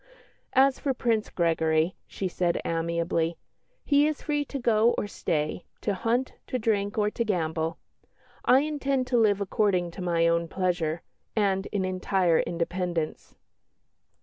[0.53, 3.37] "As for Prince Gregory," she said amiably,
[3.85, 7.77] "he is free to go or stay, to hunt, to drink, or to gamble.
[8.43, 11.03] I intend to live according to my own pleasure,
[11.35, 13.35] and in entire independence."